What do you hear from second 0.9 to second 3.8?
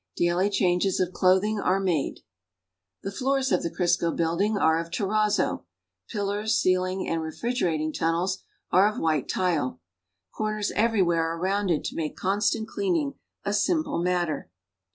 of clothing arc made. The floors of the